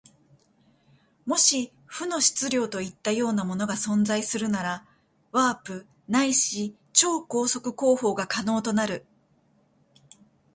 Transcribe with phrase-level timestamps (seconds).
[1.27, 4.87] もし負の質量といったようなものが存在するなら、
[5.31, 9.05] ワープないし超光速航法が可能となる。